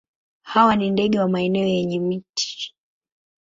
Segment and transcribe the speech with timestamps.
[0.41, 2.75] Hawa ni ndege wa maeneo yenye miti.